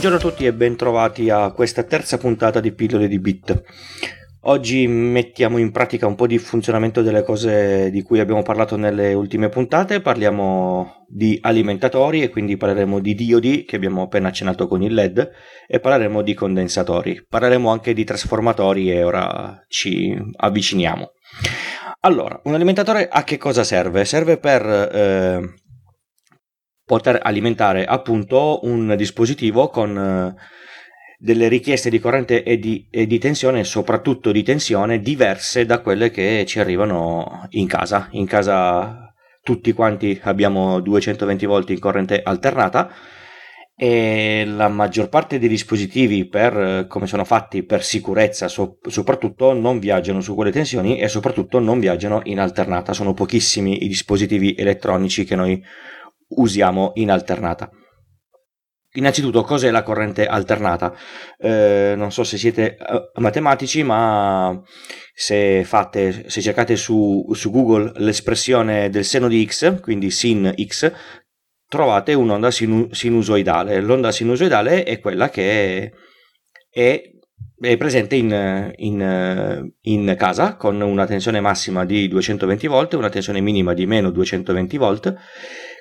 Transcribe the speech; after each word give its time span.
Buongiorno 0.00 0.26
a 0.26 0.30
tutti 0.30 0.46
e 0.46 0.54
bentrovati 0.54 1.28
a 1.28 1.50
questa 1.50 1.82
terza 1.82 2.16
puntata 2.16 2.58
di 2.58 2.72
Pillole 2.72 3.06
di 3.06 3.18
Bit. 3.18 3.62
Oggi 4.44 4.86
mettiamo 4.86 5.58
in 5.58 5.72
pratica 5.72 6.06
un 6.06 6.14
po' 6.14 6.26
di 6.26 6.38
funzionamento 6.38 7.02
delle 7.02 7.22
cose 7.22 7.90
di 7.90 8.00
cui 8.00 8.18
abbiamo 8.18 8.40
parlato 8.40 8.76
nelle 8.76 9.12
ultime 9.12 9.50
puntate, 9.50 10.00
parliamo 10.00 11.04
di 11.06 11.38
alimentatori 11.42 12.22
e 12.22 12.30
quindi 12.30 12.56
parleremo 12.56 12.98
di 12.98 13.14
diodi 13.14 13.64
che 13.66 13.76
abbiamo 13.76 14.04
appena 14.04 14.28
accennato 14.28 14.66
con 14.68 14.80
il 14.80 14.94
LED 14.94 15.30
e 15.66 15.80
parleremo 15.80 16.22
di 16.22 16.32
condensatori, 16.32 17.22
parleremo 17.28 17.70
anche 17.70 17.92
di 17.92 18.04
trasformatori 18.04 18.90
e 18.90 19.04
ora 19.04 19.62
ci 19.68 20.16
avviciniamo. 20.34 21.10
Allora, 22.00 22.40
un 22.44 22.54
alimentatore 22.54 23.06
a 23.06 23.22
che 23.22 23.36
cosa 23.36 23.64
serve? 23.64 24.06
Serve 24.06 24.38
per 24.38 24.64
eh, 24.64 25.59
poter 26.90 27.20
alimentare 27.22 27.84
appunto 27.84 28.58
un 28.64 28.96
dispositivo 28.96 29.68
con 29.68 29.96
eh, 29.96 30.34
delle 31.18 31.46
richieste 31.46 31.88
di 31.88 32.00
corrente 32.00 32.42
e 32.42 32.58
di, 32.58 32.88
e 32.90 33.06
di, 33.06 33.20
tensione, 33.20 33.62
soprattutto 33.62 34.32
di 34.32 34.42
tensione, 34.42 34.98
diverse 34.98 35.64
da 35.64 35.78
quelle 35.82 36.10
che 36.10 36.44
ci 36.48 36.58
arrivano 36.58 37.46
in 37.50 37.68
casa. 37.68 38.08
In 38.12 38.26
casa 38.26 39.14
tutti 39.40 39.72
quanti 39.72 40.18
abbiamo 40.24 40.80
220 40.80 41.46
volt 41.46 41.70
in 41.70 41.78
corrente 41.78 42.20
alternata 42.24 42.90
e 43.76 44.44
la 44.44 44.68
maggior 44.68 45.08
parte 45.08 45.38
dei 45.38 45.48
dispositivi 45.48 46.26
per 46.26 46.86
come 46.88 47.06
sono 47.06 47.24
fatti 47.24 47.62
per 47.62 47.82
sicurezza 47.82 48.46
so, 48.46 48.78
soprattutto 48.88 49.54
non 49.54 49.78
viaggiano 49.78 50.20
su 50.20 50.34
quelle 50.34 50.50
tensioni 50.50 50.98
e 50.98 51.08
soprattutto 51.08 51.60
non 51.60 51.78
viaggiano 51.78 52.20
in 52.24 52.40
alternata 52.40 52.92
sono 52.92 53.14
pochissimi 53.14 53.84
i 53.84 53.88
dispositivi 53.88 54.54
elettronici 54.54 55.24
che 55.24 55.34
noi 55.34 55.64
usiamo 56.36 56.92
in 56.94 57.10
alternata. 57.10 57.70
Innanzitutto, 58.94 59.42
cos'è 59.42 59.70
la 59.70 59.84
corrente 59.84 60.26
alternata? 60.26 60.92
Eh, 61.38 61.94
non 61.96 62.10
so 62.10 62.24
se 62.24 62.36
siete 62.36 62.76
uh, 62.80 63.20
matematici, 63.20 63.84
ma 63.84 64.60
se, 65.14 65.62
fate, 65.64 66.28
se 66.28 66.40
cercate 66.40 66.74
su, 66.74 67.24
su, 67.32 67.52
Google 67.52 67.92
l'espressione 67.96 68.90
del 68.90 69.04
seno 69.04 69.28
di 69.28 69.46
x, 69.46 69.80
quindi 69.80 70.10
sin 70.10 70.52
x, 70.60 70.92
trovate 71.68 72.14
un'onda 72.14 72.50
sinu- 72.50 72.92
sinusoidale. 72.92 73.80
L'onda 73.80 74.10
sinusoidale 74.10 74.82
è 74.82 74.98
quella 74.98 75.30
che 75.30 75.92
è, 76.68 77.00
è 77.60 77.76
presente 77.76 78.16
in, 78.16 78.72
in, 78.76 79.70
in, 79.82 80.14
casa 80.18 80.56
con 80.56 80.80
una 80.80 81.06
tensione 81.06 81.38
massima 81.38 81.84
di 81.84 82.08
220 82.08 82.66
volt 82.66 82.94
e 82.94 82.96
una 82.96 83.08
tensione 83.08 83.40
minima 83.40 83.72
di 83.72 83.86
meno 83.86 84.10
220 84.10 84.76
volt 84.78 85.16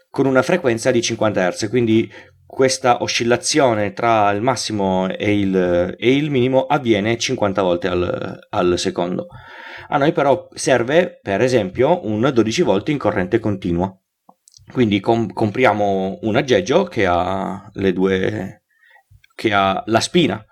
con 0.09 0.25
una 0.25 0.41
frequenza 0.41 0.91
di 0.91 1.01
50 1.01 1.51
Hz, 1.51 1.69
quindi 1.69 2.11
questa 2.45 3.03
oscillazione 3.03 3.93
tra 3.93 4.31
il 4.31 4.41
massimo 4.41 5.07
e 5.07 5.39
il, 5.39 5.95
e 5.97 6.15
il 6.15 6.31
minimo 6.31 6.65
avviene 6.65 7.15
50 7.15 7.61
volte 7.61 7.87
al, 7.87 8.39
al, 8.49 8.79
secondo. 8.79 9.27
A 9.87 9.97
noi 9.97 10.11
però 10.11 10.47
serve 10.53 11.19
per 11.21 11.41
esempio 11.41 12.05
un 12.07 12.27
12 12.33 12.61
volt 12.63 12.89
in 12.89 12.97
corrente 12.97 13.39
continua. 13.39 13.95
Quindi 14.71 14.99
com- 14.99 15.31
compriamo 15.31 16.19
un 16.23 16.35
aggeggio 16.35 16.85
che 16.85 17.05
ha 17.05 17.69
le 17.73 17.93
due 17.93 18.63
che 19.35 19.53
ha 19.53 19.81
la 19.85 19.99
spina 19.99 20.43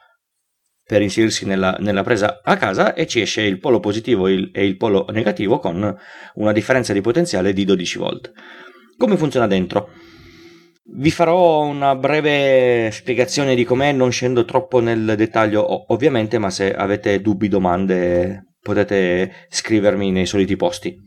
per 0.83 1.01
inserirsi 1.01 1.45
nella, 1.45 1.75
nella, 1.79 2.03
presa 2.03 2.41
a 2.41 2.55
casa 2.55 2.93
e 2.93 3.05
ci 3.05 3.19
esce 3.19 3.41
il 3.41 3.59
polo 3.59 3.81
positivo 3.81 4.27
e 4.27 4.65
il 4.65 4.77
polo 4.77 5.05
negativo 5.09 5.59
con 5.59 5.97
una 6.35 6.51
differenza 6.53 6.93
di 6.93 7.01
potenziale 7.01 7.51
di 7.51 7.65
12 7.65 7.97
volt. 7.97 8.31
Come 8.97 9.15
funziona 9.15 9.45
dentro? 9.45 9.89
Vi 10.83 11.11
farò 11.11 11.65
una 11.65 11.95
breve 11.95 12.89
spiegazione 12.91 13.53
di 13.53 13.63
com'è, 13.63 13.91
non 13.91 14.09
scendo 14.09 14.43
troppo 14.43 14.79
nel 14.79 15.13
dettaglio 15.15 15.93
ovviamente, 15.93 16.39
ma 16.39 16.49
se 16.49 16.73
avete 16.73 17.21
dubbi, 17.21 17.47
domande 17.47 18.55
potete 18.59 19.45
scrivermi 19.49 20.09
nei 20.09 20.25
soliti 20.25 20.55
posti. 20.55 20.97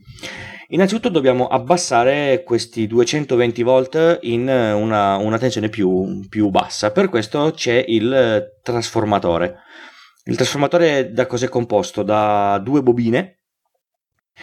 Innanzitutto 0.69 1.09
dobbiamo 1.09 1.49
abbassare 1.49 2.45
questi 2.45 2.87
220 2.87 3.63
volt 3.65 4.19
in 4.23 4.43
una, 4.43 5.17
una 5.17 5.39
tensione 5.39 5.69
più, 5.69 6.25
più, 6.29 6.49
bassa, 6.51 6.93
per 6.93 7.09
questo 7.09 7.51
c'è 7.53 7.85
il 7.89 8.59
trasformatore. 8.63 9.57
Il 10.27 10.37
trasformatore 10.37 11.11
da 11.11 11.27
cos'è 11.27 11.49
composto? 11.49 12.05
Da 12.05 12.61
due 12.63 12.83
bobine 12.83 13.41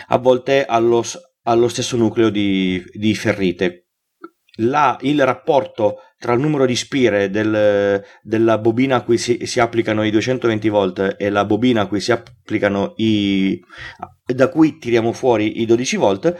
avvolte 0.07 0.65
allo, 0.65 1.01
allo 1.47 1.67
stesso 1.67 1.97
nucleo 1.97 2.29
di, 2.29 2.83
di 2.93 3.15
ferrite. 3.15 3.87
La, 4.59 4.97
il 5.01 5.23
rapporto 5.23 5.97
tra 6.17 6.33
il 6.33 6.39
numero 6.39 6.65
di 6.65 6.75
spire 6.75 7.29
del, 7.29 8.03
della 8.23 8.57
bobina 8.57 8.97
a 8.97 9.03
cui 9.03 9.17
si, 9.19 9.45
si, 9.45 9.59
applicano 9.59 10.03
i 10.03 10.09
220 10.09 10.69
volt 10.69 11.15
e 11.17 11.29
la 11.29 11.45
bobina 11.45 11.81
a 11.81 11.87
cui 11.87 11.99
si 11.99 12.11
applicano 12.11 12.93
i 12.95 13.59
da 14.25 14.49
cui 14.49 14.79
tiriamo 14.79 15.13
fuori 15.13 15.61
i 15.61 15.65
12 15.67 15.95
volt 15.97 16.39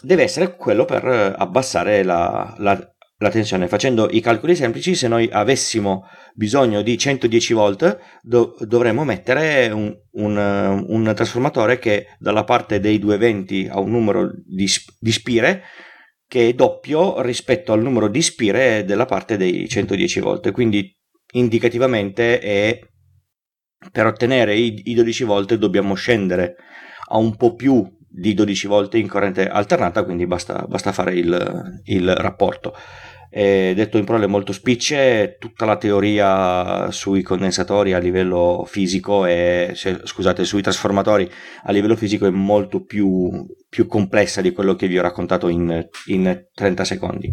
deve 0.00 0.22
essere 0.22 0.56
quello 0.56 0.84
per 0.84 1.04
abbassare 1.04 2.04
la, 2.04 2.54
la, 2.58 2.91
la 3.22 3.30
tensione. 3.30 3.68
Facendo 3.68 4.08
i 4.10 4.20
calcoli 4.20 4.54
semplici, 4.54 4.94
se 4.94 5.08
noi 5.08 5.28
avessimo 5.30 6.08
bisogno 6.34 6.82
di 6.82 6.98
110 6.98 7.52
volt, 7.54 7.98
do- 8.20 8.56
dovremmo 8.60 9.04
mettere 9.04 9.70
un, 9.70 9.96
un, 10.12 10.84
un, 10.88 11.12
trasformatore 11.14 11.78
che 11.78 12.08
dalla 12.18 12.44
parte 12.44 12.80
dei 12.80 12.98
220 12.98 13.68
ha 13.70 13.78
un 13.78 13.90
numero 13.90 14.30
di, 14.44 14.68
di 14.98 15.12
spire 15.12 15.62
che 16.26 16.48
è 16.48 16.52
doppio 16.54 17.22
rispetto 17.22 17.72
al 17.72 17.82
numero 17.82 18.08
di 18.08 18.22
spire 18.22 18.84
della 18.84 19.04
parte 19.04 19.36
dei 19.36 19.68
110 19.68 20.20
volt. 20.20 20.50
Quindi 20.50 20.94
indicativamente 21.34 22.40
è 22.40 22.78
per 23.90 24.06
ottenere 24.06 24.56
i, 24.56 24.82
i 24.84 24.94
12 24.94 25.24
volt 25.24 25.54
dobbiamo 25.54 25.94
scendere 25.94 26.56
a 27.10 27.18
un 27.18 27.36
po' 27.36 27.54
più 27.54 27.84
di 28.14 28.34
12 28.34 28.66
volt 28.66 28.94
in 28.94 29.08
corrente 29.08 29.48
alternata, 29.48 30.04
quindi 30.04 30.26
basta, 30.26 30.64
basta 30.68 30.92
fare 30.92 31.14
il, 31.14 31.80
il 31.84 32.14
rapporto. 32.14 32.74
E 33.34 33.72
detto 33.74 33.96
in 33.96 34.04
parole 34.04 34.26
molto 34.26 34.52
spicce, 34.52 35.38
tutta 35.40 35.64
la 35.64 35.78
teoria 35.78 36.90
sui 36.90 37.22
condensatori 37.22 37.94
a 37.94 37.98
livello 37.98 38.64
fisico 38.66 39.24
e 39.24 39.72
scusate, 39.74 40.44
sui 40.44 40.60
trasformatori 40.60 41.30
a 41.62 41.72
livello 41.72 41.96
fisico 41.96 42.26
è 42.26 42.30
molto 42.30 42.84
più, 42.84 43.46
più 43.70 43.86
complessa 43.86 44.42
di 44.42 44.52
quello 44.52 44.74
che 44.74 44.86
vi 44.86 44.98
ho 44.98 45.02
raccontato 45.02 45.48
in, 45.48 45.88
in 46.08 46.44
30 46.52 46.84
secondi. 46.84 47.32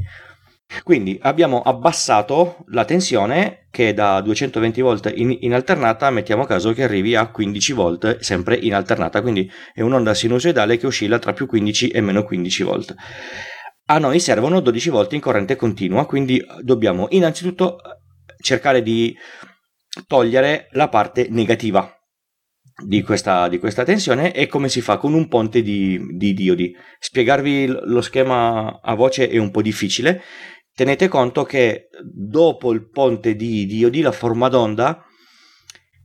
Quindi 0.84 1.18
abbiamo 1.22 1.62
abbassato 1.62 2.64
la 2.68 2.86
tensione 2.86 3.68
che 3.72 3.94
da 3.94 4.22
220 4.22 4.82
volt 4.82 5.12
in, 5.16 5.36
in, 5.42 5.54
alternata 5.54 6.10
mettiamo 6.10 6.46
caso 6.46 6.74
che 6.74 6.84
arrivi 6.84 7.16
a 7.16 7.28
15 7.28 7.74
volt 7.74 8.20
sempre 8.20 8.56
in 8.56 8.74
alternata, 8.74 9.22
quindi 9.22 9.50
è 9.74 9.82
un'onda 9.82 10.14
sinusoidale 10.14 10.78
che 10.78 10.88
oscilla 10.88 11.20
tra 11.20 11.34
più 11.34 11.48
15 11.48 11.90
e 11.90 12.02
meno 12.02 12.24
15 12.24 12.64
volt 12.64 12.96
a 13.92 13.98
noi 13.98 14.20
servono 14.20 14.60
12 14.60 14.90
volte 14.90 15.16
in 15.16 15.22
corrente 15.22 15.56
continua, 15.56 16.06
quindi 16.06 16.44
dobbiamo 16.62 17.08
innanzitutto 17.10 17.78
cercare 18.40 18.84
di 18.84 19.16
togliere 20.08 20.68
la 20.72 20.90
parte 20.90 21.28
negativa 21.30 21.92
di 22.86 23.02
questa, 23.02 23.48
di 23.48 23.58
questa 23.58 23.84
tensione 23.84 24.32
e 24.32 24.46
come 24.46 24.70
si 24.70 24.82
fa 24.82 24.98
con 24.98 25.14
un 25.14 25.28
ponte 25.28 25.64
di, 25.64 26.00
di 26.16 26.34
diodi. 26.34 26.74
Spiegarvi 27.00 27.66
lo 27.68 28.02
schema 28.02 28.80
a 28.80 28.94
voce 28.94 29.28
è 29.28 29.38
un 29.38 29.50
po' 29.50 29.64
difficile. 29.64 30.22
Tenete 30.80 31.10
conto 31.10 31.44
che 31.44 31.90
dopo 32.02 32.72
il 32.72 32.90
ponte 32.90 33.36
di 33.36 33.66
diodi 33.66 34.00
la 34.00 34.14
forma 34.14 34.48
d'onda 34.48 35.04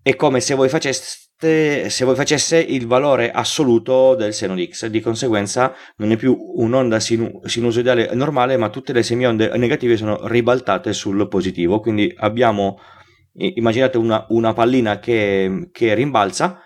è 0.03 0.17
come 0.17 0.41
se 0.41 0.57
voi 0.57 0.69
faceste 0.69 1.89
se 1.91 2.05
voi 2.05 2.17
facesse 2.17 2.59
il 2.59 2.89
valore 2.89 3.31
assoluto 3.31 4.17
del 4.17 4.35
seno 4.35 4.57
di 4.57 4.69
x, 4.73 4.87
di 4.87 5.01
conseguenza 5.01 5.73
non 5.99 6.11
è 6.11 6.17
più 6.17 6.37
un'onda 6.57 6.99
sinu- 6.99 7.47
sinusoidale 7.47 8.15
normale, 8.15 8.57
ma 8.57 8.69
tutte 8.69 8.93
le 8.93 9.05
semionde 9.05 9.57
negative 9.57 9.97
sono 9.97 10.27
ribaltate 10.27 10.93
sul 10.93 11.29
positivo. 11.29 11.79
Quindi 11.79 12.13
abbiamo, 12.17 12.81
immaginate 13.35 13.97
una, 13.97 14.27
una 14.31 14.55
pallina 14.55 14.99
che, 14.99 15.69
che 15.71 15.95
rimbalza, 15.95 16.59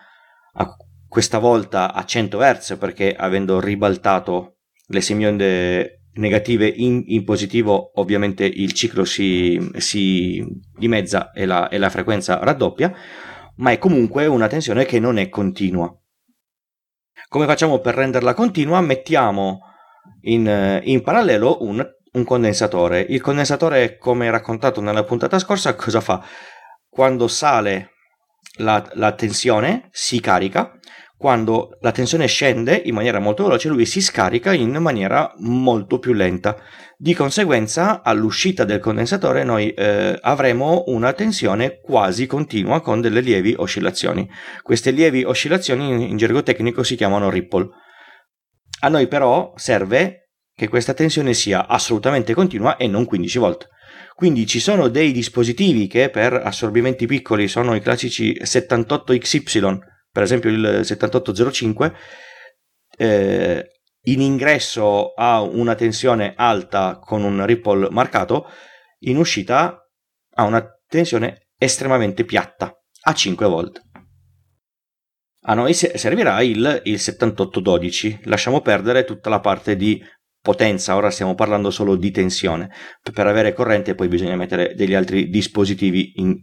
questa 1.07 1.39
volta 1.39 1.93
a 1.93 2.07
100 2.07 2.39
Hz, 2.39 2.77
perché 2.79 3.15
avendo 3.15 3.61
ribaltato 3.61 4.61
le 4.87 5.01
semionde 5.03 5.98
negative 6.15 6.67
in, 6.67 7.03
in, 7.07 7.25
positivo 7.25 7.93
ovviamente 8.01 8.45
il 8.45 8.73
ciclo 8.73 9.05
si, 9.05 9.71
si 9.77 10.45
dimezza 10.77 11.31
e 11.33 11.47
la, 11.47 11.69
e 11.69 11.79
la 11.79 11.91
frequenza 11.91 12.39
raddoppia 12.43 12.93
ma 13.59 13.71
è 13.71 13.79
comunque 13.79 14.27
una 14.27 14.47
tensione 14.47 14.85
che 14.85 14.99
non 14.99 15.19
è 15.19 15.29
continua. 15.29 15.93
Come 17.29 17.47
facciamo 17.47 17.81
per 17.81 17.95
renderla 17.95 18.35
continua? 18.35 18.81
Mettiamo 18.81 19.61
in, 20.23 20.81
in 20.85 21.03
parallelo 21.03 21.63
un, 21.63 21.85
un, 22.13 22.25
condensatore. 22.25 23.01
Il 23.01 23.21
condensatore, 23.21 23.99
come 23.99 24.31
raccontato 24.31 24.81
nella 24.81 25.05
puntata 25.05 25.39
scorsa, 25.39 25.75
cosa 25.75 26.01
fa? 26.01 26.25
Quando 26.89 27.29
sale 27.29 27.91
la, 28.59 28.89
la 28.95 29.13
tensione 29.13 29.89
si 29.91 30.21
carica, 30.21 30.73
quando 31.19 31.77
la 31.81 31.91
tensione 31.91 32.29
scende 32.29 32.81
in 32.85 32.95
maniera 32.95 33.19
molto 33.19 33.43
veloce, 33.43 33.69
lui 33.69 33.85
si 33.87 34.01
scarica 34.01 34.53
in 34.53 34.71
maniera 34.77 35.35
molto 35.39 35.99
più 35.99 36.13
lenta. 36.13 36.57
Di 36.97 37.13
conseguenza, 37.13 38.03
all'uscita 38.05 38.63
del 38.63 38.79
condensatore 38.79 39.43
noi 39.43 39.73
eh, 39.73 40.17
avremo 40.23 40.85
una 40.87 41.13
tensione 41.15 41.81
quasi 41.81 42.27
continua 42.27 42.81
con 42.81 43.01
delle 43.01 43.21
lievi 43.21 43.53
oscillazioni. 43.59 44.31
Queste 44.63 44.93
lievi 44.93 45.25
oscillazioni 45.25 45.91
in, 45.91 46.01
in 46.03 46.17
gergo 46.17 46.45
tecnico 46.45 46.85
si 46.85 46.95
chiamano 46.95 47.31
ripple. 47.31 47.69
A 48.83 48.89
noi 48.89 49.09
però 49.09 49.53
serve 49.57 50.29
che 50.55 50.69
questa 50.69 50.95
tensione 50.95 51.35
sia 51.35 51.67
assolutamente 51.67 52.33
continua 52.33 52.77
e 52.77 52.87
non 52.87 53.05
15 53.05 53.39
volt. 53.39 53.69
Quindi 54.15 54.47
ci 54.47 54.61
sono 54.61 54.87
dei 54.87 55.11
dispositivi 55.11 55.89
che 55.89 56.11
per 56.11 56.33
assorbimenti 56.33 57.07
piccoli 57.07 57.49
sono 57.49 57.75
i 57.75 57.81
classici 57.81 58.39
78XY, 58.41 59.79
per 60.19 60.27
esempio 60.27 60.51
il 60.51 60.81
7805, 60.83 61.95
eh, 62.97 63.71
in 64.07 64.21
ingresso 64.21 65.13
ha 65.13 65.41
una 65.43 65.77
tensione 65.77 66.35
alta 66.37 66.99
con 66.99 67.23
un 67.23 67.47
ripple 67.47 67.87
marcato, 67.93 68.51
in 69.03 69.17
uscita 69.17 69.79
ha 70.35 70.43
una 70.43 70.67
tensione 70.89 71.51
estremamente 71.57 72.25
piatta, 72.25 72.77
a 73.03 73.15
5 73.15 73.47
volt. 73.47 73.81
A 75.43 75.55
noi 75.55 75.73
servirà 75.73 76.43
il, 76.43 76.81
il 76.87 76.99
7812, 76.99 78.23
lasciamo 78.25 78.61
perdere 78.61 79.05
tutta 79.05 79.31
la 79.31 79.39
parte 79.39 79.77
di 79.77 80.05
potenza, 80.43 80.97
ora 80.97 81.11
stiamo 81.11 81.37
parlando 81.37 81.71
solo 81.71 81.95
di 81.95 82.11
tensione. 82.11 82.71
Per 83.13 83.25
avere 83.25 83.53
corrente 83.53 83.95
poi 83.95 84.09
bisogna 84.09 84.35
mettere 84.35 84.75
degli 84.75 84.95
altri 84.95 85.29
dispositivi 85.29 86.15
in, 86.17 86.37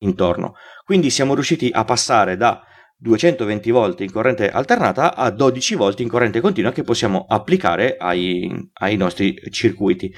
intorno. 0.00 0.52
Quindi 0.84 1.08
siamo 1.08 1.32
riusciti 1.32 1.70
a 1.72 1.84
passare 1.84 2.36
da 2.36 2.62
220 2.96 3.70
volt 3.70 4.00
in 4.00 4.10
corrente 4.10 4.50
alternata 4.50 5.14
a 5.14 5.30
12 5.30 5.74
volt 5.74 6.00
in 6.00 6.08
corrente 6.08 6.40
continua 6.40 6.72
che 6.72 6.82
possiamo 6.82 7.26
applicare 7.28 7.96
ai, 7.98 8.50
ai 8.74 8.96
nostri 8.96 9.38
circuiti. 9.50 10.14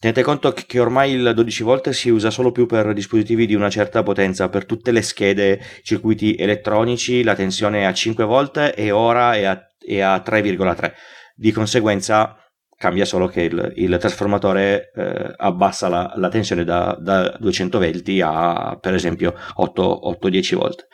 Tenete 0.00 0.22
conto 0.22 0.52
che 0.52 0.78
ormai 0.78 1.12
il 1.12 1.32
12 1.34 1.62
volt 1.64 1.90
si 1.90 2.08
usa 2.08 2.30
solo 2.30 2.52
più 2.52 2.66
per 2.66 2.92
dispositivi 2.92 3.46
di 3.46 3.54
una 3.54 3.68
certa 3.68 4.04
potenza, 4.04 4.48
per 4.48 4.64
tutte 4.64 4.92
le 4.92 5.02
schede, 5.02 5.60
circuiti 5.82 6.36
elettronici 6.36 7.24
la 7.24 7.34
tensione 7.34 7.80
è 7.80 7.84
a 7.84 7.92
5 7.92 8.24
volt 8.24 8.74
e 8.76 8.90
ora 8.92 9.34
è 9.34 9.44
a, 9.44 9.60
è 9.78 10.00
a 10.00 10.22
3,3 10.24 10.92
di 11.34 11.50
conseguenza 11.52 12.36
cambia 12.76 13.04
solo 13.04 13.26
che 13.26 13.42
il, 13.42 13.72
il 13.74 13.96
trasformatore 13.98 14.92
eh, 14.94 15.34
abbassa 15.36 15.88
la, 15.88 16.12
la, 16.14 16.28
tensione 16.28 16.62
da, 16.62 16.96
da 16.98 17.36
220 17.38 18.20
a 18.20 18.78
per 18.80 18.94
esempio 18.94 19.34
8-10 19.56 20.54
volt. 20.54 20.86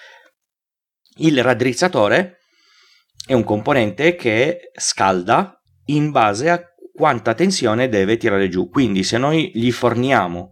Il 1.16 1.43
raddrizzatore 1.43 2.38
è 3.26 3.32
un 3.34 3.44
componente 3.44 4.16
che 4.16 4.70
scalda 4.75 5.61
in 5.87 6.11
base 6.11 6.50
a 6.50 6.62
quanta 6.93 7.34
tensione 7.34 7.88
deve 7.88 8.16
tirare 8.16 8.49
giù. 8.49 8.69
Quindi 8.69 9.05
se 9.05 9.19
noi 9.19 9.50
gli 9.55 9.70
forniamo 9.70 10.50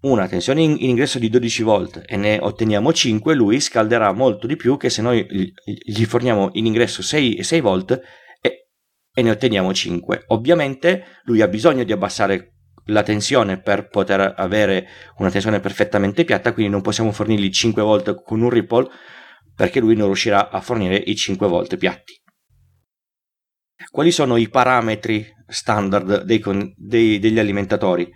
una 0.00 0.28
tensione 0.28 0.62
in, 0.62 0.76
in, 0.78 0.90
ingresso 0.90 1.18
di 1.18 1.28
12 1.28 1.62
volt 1.64 2.02
e 2.06 2.16
ne 2.16 2.38
otteniamo 2.40 2.92
5, 2.92 3.34
lui 3.34 3.58
scalderà 3.58 4.12
molto 4.12 4.46
di 4.46 4.54
più 4.54 4.76
che 4.76 4.88
se 4.88 5.02
noi 5.02 5.26
gli 5.64 6.04
forniamo 6.04 6.50
in 6.52 6.66
ingresso 6.66 7.02
6, 7.02 7.42
6 7.42 7.60
volt 7.60 8.00
e 8.40 9.22
ne 9.22 9.30
otteniamo 9.30 9.74
5. 9.74 10.24
Ovviamente 10.28 11.04
lui 11.24 11.40
ha 11.42 11.48
bisogno 11.48 11.82
di 11.82 11.90
abbassare 11.90 12.52
la 12.84 13.02
tensione 13.02 13.60
per 13.60 13.88
poter 13.88 14.34
avere 14.36 14.86
una 15.18 15.30
tensione 15.30 15.58
perfettamente 15.58 16.24
piatta, 16.24 16.52
quindi 16.52 16.70
non 16.70 16.82
possiamo 16.82 17.10
fornirgli 17.10 17.50
5 17.50 17.82
volt 17.82 18.22
con 18.22 18.40
un 18.40 18.50
ripple 18.50 18.88
perché 19.58 19.80
lui 19.80 19.96
non 19.96 20.06
riuscirà 20.06 20.50
a 20.50 20.60
fornire 20.60 20.94
i 20.94 21.16
5 21.16 21.48
volt 21.48 21.76
piatti. 21.78 22.14
Quali 23.90 24.12
sono 24.12 24.36
i 24.36 24.48
parametri 24.48 25.26
standard 25.48 26.22
dei, 26.22 26.40
dei, 26.76 27.18
degli 27.18 27.40
alimentatori? 27.40 28.08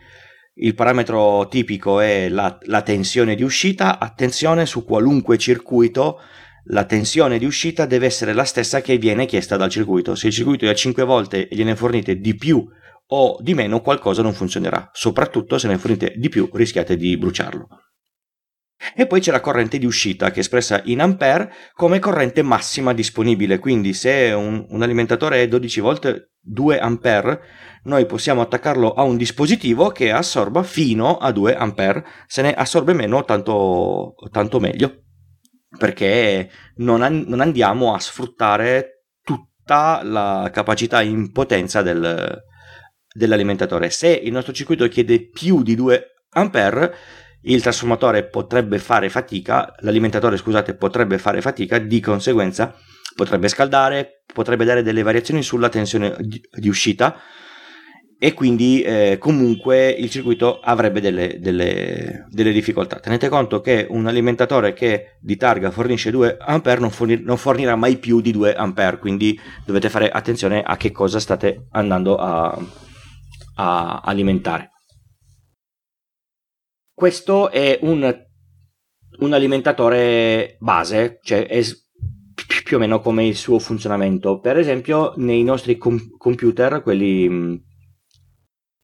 Il 0.55 0.77
parametro 0.77 1.49
tipico 1.49 1.99
è 1.99 2.29
la, 2.29 2.57
la 2.67 2.83
tensione 2.83 3.35
di 3.35 3.43
uscita, 3.43 3.99
attenzione 3.99 4.67
su 4.67 4.85
qualunque 4.85 5.37
circuito 5.37 6.21
la 6.67 6.85
tensione 6.85 7.39
di 7.39 7.45
uscita 7.45 7.87
deve 7.87 8.07
essere 8.07 8.35
la 8.35 8.45
stessa 8.45 8.81
che 8.81 8.97
viene 8.97 9.27
chiesta 9.27 9.57
dal 9.57 9.69
circuito. 9.69 10.15
Se 10.15 10.29
il 10.29 10.33
circuito 10.33 10.67
è 10.67 10.69
a 10.69 10.75
5 10.75 11.03
volte 11.03 11.49
e 11.49 11.57
gliene 11.57 11.75
fornite 11.75 12.19
di 12.19 12.37
più 12.37 12.65
o 13.09 13.37
di 13.41 13.55
meno, 13.55 13.81
qualcosa 13.81 14.23
non 14.23 14.33
funzionerà. 14.33 14.91
Soprattutto 14.93 15.59
se 15.59 15.67
ne 15.67 15.77
fornite 15.77 16.13
di 16.15 16.29
più, 16.29 16.49
rischiate 16.53 16.97
di 16.97 17.19
bruciarlo. 17.19 17.67
E 18.95 19.07
poi 19.07 19.21
c'è 19.21 19.31
la 19.31 19.41
corrente 19.41 19.79
di 19.79 19.87
uscita 19.87 20.31
che 20.31 20.37
è 20.37 20.41
espressa 20.41 20.81
in 20.85 21.01
ampere 21.01 21.53
come 21.75 21.99
corrente 21.99 22.43
massima 22.43 22.93
disponibile, 22.93 23.59
quindi 23.59 23.93
se 23.95 24.33
un, 24.33 24.67
un 24.69 24.83
alimentatore 24.83 25.43
è 25.43 25.49
12 25.49 25.81
volt 25.81 26.31
2 26.41 26.79
ampere, 26.79 27.41
noi 27.85 28.05
possiamo 28.07 28.41
attaccarlo 28.41 28.93
a 28.93 29.03
un 29.03 29.17
dispositivo 29.17 29.91
che 29.91 30.11
assorba 30.11 30.63
fino 30.63 31.17
a 31.17 31.31
2 31.31 31.55
ampere, 31.55 32.05
se 32.27 32.43
ne 32.43 32.53
assorbe 32.53 32.93
meno 32.93 33.25
tanto, 33.25 34.15
tanto 34.31 34.59
meglio. 34.59 35.05
Perché 35.79 36.51
non, 36.77 37.03
an- 37.03 37.25
non 37.27 37.41
andiamo 37.41 37.95
a 37.95 38.01
sfruttare 38.01 39.05
tutta 39.23 40.03
la 40.03 40.51
capacità 40.53 41.01
in 41.01 41.31
potenza 41.31 41.81
del, 41.81 42.43
dell'alimentatore. 43.15 43.89
Se 43.91 44.09
il 44.09 44.33
nostro 44.33 44.53
circuito 44.53 44.87
chiede 44.89 45.29
più 45.29 45.63
di 45.63 45.75
2 45.75 46.07
A, 46.31 46.51
il 47.43 47.63
trasformatore 47.63 48.25
potrebbe 48.25 48.79
fare 48.79 49.09
fatica, 49.09 49.75
l'alimentatore 49.81 50.37
scusate 50.37 50.75
potrebbe 50.75 51.19
fare 51.19 51.41
fatica, 51.41 51.79
di 51.79 52.01
conseguenza 52.01 52.75
potrebbe 53.15 53.49
scaldare, 53.49 54.23
potrebbe 54.33 54.65
dare 54.65 54.83
delle 54.83 55.03
variazioni 55.03 55.43
sulla 55.43 55.69
tensione 55.69 56.17
di, 56.21 56.41
di 56.51 56.69
uscita 56.69 57.17
e 58.19 58.35
quindi 58.35 58.83
eh, 58.83 59.17
comunque 59.19 59.89
il 59.89 60.09
circuito 60.09 60.61
avrebbe 60.61 61.01
delle, 61.01 61.39
delle, 61.41 62.27
delle, 62.31 62.53
difficoltà. 62.53 63.01
Tenete 63.01 63.29
conto 63.29 63.61
che 63.61 63.85
un 63.91 64.07
alimentatore 64.07 64.73
che 64.75 65.17
di 65.21 65.37
targa 65.37 65.73
fornisce 65.73 66.13
2 66.13 66.37
A 66.39 66.61
non, 66.79 66.91
fornir, 66.91 67.21
non, 67.23 67.37
fornirà 67.37 67.75
mai 67.75 67.97
più 67.97 68.21
di 68.21 68.31
2 68.31 68.55
A, 68.55 68.97
quindi 68.99 69.37
dovete 69.67 69.89
fare 69.89 70.09
attenzione 70.09 70.63
a 70.63 70.77
che 70.77 70.93
cosa 70.93 71.19
state 71.19 71.67
andando 71.73 72.15
a, 72.15 72.57
a 73.57 74.01
alimentare. 74.05 74.71
Questo 77.03 77.51
è 77.51 77.81
un, 77.83 78.17
un 79.19 79.33
alimentatore 79.33 80.57
base, 80.61 81.19
cioè 81.21 81.49
è 81.49 81.61
più 82.63 82.77
o 82.77 82.79
meno 82.79 83.01
come 83.01 83.27
il 83.27 83.35
suo 83.35 83.59
funzionamento. 83.59 84.39
Per 84.39 84.57
esempio, 84.57 85.13
nei 85.17 85.43
nostri 85.43 85.79
com- 85.79 86.17
computer, 86.17 86.81
quelli 86.81 87.61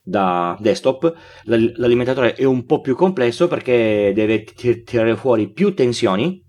da 0.03 0.59
desktop, 0.59 1.15
l'alimentatore 1.45 2.35
è 2.35 2.43
un 2.43 2.65
po' 2.65 2.81
più 2.81 2.97
complesso 2.97 3.47
perché 3.47 4.11
deve 4.13 4.43
tirare 4.43 5.15
fuori 5.15 5.53
più 5.53 5.73
tensioni 5.73 6.45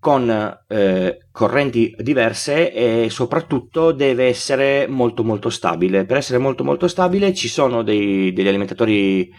con 0.00 0.28
eh, 0.66 1.18
correnti 1.30 1.94
diverse 2.00 2.72
e 2.72 3.10
soprattutto 3.10 3.92
deve 3.92 4.24
essere 4.24 4.88
molto 4.88 5.22
molto 5.22 5.50
stabile. 5.50 6.04
Per 6.04 6.16
essere 6.16 6.38
molto 6.38 6.64
molto 6.64 6.88
stabile 6.88 7.32
ci 7.32 7.46
sono 7.46 7.84
dei, 7.84 8.32
degli 8.32 8.48
alimentatori 8.48 9.30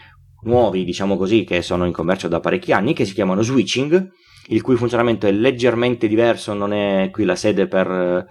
nuovi, 0.42 0.84
diciamo 0.84 1.16
così, 1.16 1.44
che 1.44 1.62
sono 1.62 1.86
in 1.86 1.92
commercio 1.92 2.28
da 2.28 2.40
parecchi 2.40 2.72
anni, 2.72 2.94
che 2.94 3.04
si 3.04 3.14
chiamano 3.14 3.42
switching, 3.42 4.08
il 4.48 4.62
cui 4.62 4.76
funzionamento 4.76 5.26
è 5.26 5.32
leggermente 5.32 6.08
diverso, 6.08 6.54
non 6.54 6.72
è 6.72 7.10
qui 7.10 7.24
la 7.24 7.36
sede 7.36 7.66
per, 7.66 8.26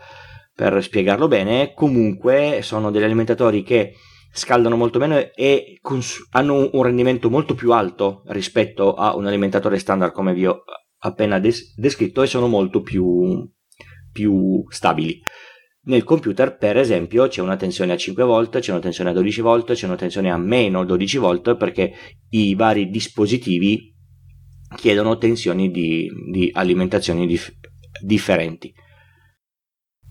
per 0.53 0.83
spiegarlo 0.83 1.27
bene, 1.27 1.73
comunque 1.73 2.59
sono 2.61 2.91
degli 2.91 3.03
alimentatori 3.03 3.63
che 3.63 3.93
scaldano 4.31 4.75
molto 4.75 4.99
meno 4.99 5.17
e 5.33 5.79
cons- 5.81 6.27
hanno 6.31 6.69
un 6.71 6.83
rendimento 6.83 7.29
molto 7.29 7.55
più 7.55 7.71
alto 7.71 8.23
rispetto 8.27 8.93
a 8.93 9.15
un 9.15 9.25
alimentatore 9.25 9.79
standard 9.79 10.11
come 10.11 10.33
vi 10.33 10.45
ho 10.45 10.63
appena 10.99 11.39
des- 11.39 11.73
descritto 11.75 12.21
e 12.21 12.27
sono 12.27 12.47
molto 12.47 12.81
più, 12.81 13.49
più 14.11 14.63
stabili. 14.69 15.19
Nel 15.89 16.03
computer, 16.03 16.55
per 16.55 16.77
esempio, 16.77 17.27
c'è 17.27 17.41
una 17.41 17.55
tensione 17.55 17.93
a 17.93 17.97
5 17.97 18.23
volt, 18.23 18.59
c'è 18.59 18.69
una 18.71 18.79
tensione 18.79 19.09
a 19.09 19.13
12 19.13 19.41
volt, 19.41 19.73
c'è 19.73 19.87
una 19.87 19.95
tensione 19.95 20.29
a 20.31 20.37
meno 20.37 20.85
12 20.85 21.17
volt 21.17 21.55
perché 21.55 21.91
i 22.29 22.53
vari 22.53 22.91
dispositivi 22.91 23.91
chiedono 24.75 25.17
tensioni 25.17 25.71
di, 25.71 26.07
di 26.31 26.51
alimentazioni 26.53 27.25
dif- 27.25 27.51
differenti. 28.03 28.71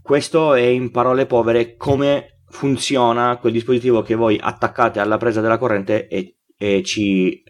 Questo 0.02 0.54
è 0.54 0.62
in 0.62 0.90
parole 0.90 1.26
povere 1.26 1.76
come 1.76 2.40
funziona 2.48 3.36
quel 3.36 3.52
dispositivo 3.52 4.02
che 4.02 4.16
voi 4.16 4.36
attaccate 4.40 4.98
alla 4.98 5.16
presa 5.16 5.40
della 5.40 5.58
corrente 5.58 6.08
e, 6.08 6.38
e 6.56 6.82
ci 6.82 7.40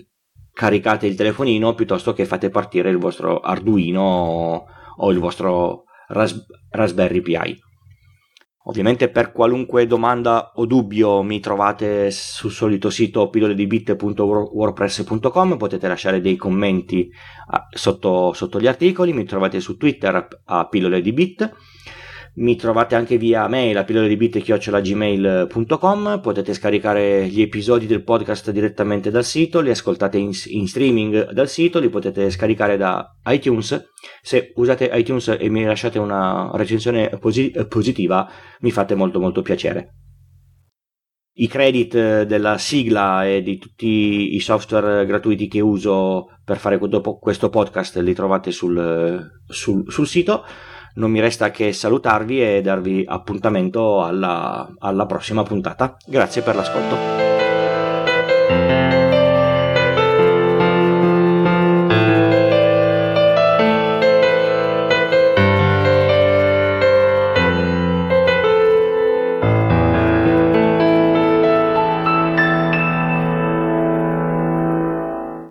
caricate 0.53 1.07
il 1.07 1.15
telefonino 1.15 1.75
piuttosto 1.75 2.13
che 2.13 2.27
fate 2.27 2.51
partire 2.51 2.91
il 2.91 2.99
vostro 2.99 3.41
Arduino 3.41 4.67
o 4.97 5.11
il 5.11 5.19
vostro 5.19 5.85
Ras- 6.09 6.45
Raspberry 6.69 7.23
Pi. 7.23 7.67
Ovviamente 8.69 9.09
per 9.09 9.33
qualunque 9.33 9.87
domanda 9.87 10.53
o 10.57 10.67
dubbio 10.67 11.23
mi 11.23 11.41
trovate 11.41 12.11
sul 12.11 12.51
solito 12.51 12.91
sito 12.91 13.31
pilloledibit.wordpress.com, 13.31 15.57
potete 15.57 15.89
lasciare 15.89 16.21
dei 16.21 16.37
commenti 16.37 17.11
ah, 17.49 17.67
sotto, 17.71 18.35
sotto, 18.35 18.61
gli 18.61 18.67
articoli, 18.67 19.15
mi 19.15 19.25
trovate 19.25 19.61
su 19.61 19.79
Twitter 19.79 20.29
a 20.45 20.67
pillole 20.67 21.01
di 21.01 21.15
bit 21.15 21.51
mi 22.39 22.57
trovate 22.57 22.95
anche 22.95 23.19
via 23.19 23.49
mail 23.49 23.77
a 23.79 23.83
bit.gmail.com 23.85 24.51
potete 26.23 26.55
scaricare 26.55 27.27
gli 27.27 27.41
episodi 27.41 27.87
del 27.87 28.05
podcast 28.05 28.53
direttamente 28.53 29.11
dal 29.11 29.25
sito 29.25 29.59
li 29.61 29.71
ascoltate 29.71 30.19
in, 30.19 30.31
in, 30.47 30.69
streaming 30.69 31.33
dal 31.33 31.49
sito 31.49 31.81
li 31.81 31.89
potete 31.89 32.31
scaricare 32.31 32.77
da 32.77 33.17
iTunes. 33.27 33.89
Se 34.23 34.53
usate 34.55 34.89
iTunes 34.93 35.37
e 35.39 35.49
mi 35.49 35.65
lasciate 35.65 35.99
una 35.99 36.51
recensione 36.55 37.09
posi- 37.19 37.53
positiva 37.69 38.31
mi 38.61 38.71
fate 38.71 38.95
molto 38.95 39.19
molto 39.19 39.43
piacere. 39.43 39.95
I 41.39 41.49
credit 41.49 42.23
della 42.23 42.59
sigla 42.59 43.27
e 43.27 43.43
di 43.43 43.59
tutti 43.59 44.35
i 44.35 44.41
software 44.41 45.07
gratuiti 45.07 45.49
che 45.49 45.61
uso 45.61 46.27
per 46.45 46.59
fare 46.59 46.79
questo 46.79 47.49
podcast 47.49 47.99
li 47.99 48.15
trovate 48.15 48.51
sul, 48.51 49.29
sul, 49.47 49.91
sul 49.91 50.07
sito 50.07 50.45
non 50.99 51.11
mi 51.11 51.21
resta 51.21 51.51
che 51.51 51.73
salutarvi 51.73 52.43
e 52.43 52.61
darvi 52.61 53.05
appuntamento 53.07 54.03
alla, 54.03 54.69
alla 54.79 55.07
prossima 55.07 55.43
puntata. 55.43 55.97
Grazie 56.07 56.43
per 56.43 56.57
l'ascolto. 56.57 57.28